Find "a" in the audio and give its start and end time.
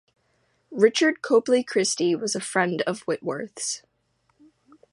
2.35-2.39